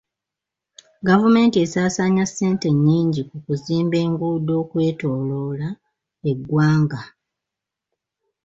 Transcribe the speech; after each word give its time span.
Gavumenti 1.07 1.57
esaasaanya 1.65 2.23
ssente 2.29 2.67
nnyinji 2.75 3.21
ku 3.29 3.37
kuzimba 3.45 3.95
enguudo 4.05 4.53
okwetooloola 4.63 5.69
eggwanga. 6.29 7.01